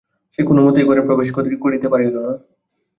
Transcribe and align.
সে 0.33 0.41
কোনোমতেই 0.43 0.85
ঘরে 0.85 1.01
প্রবেশ 1.01 1.27
করিতে 1.63 1.87
পারিল 1.91 2.15
না। 2.17 2.33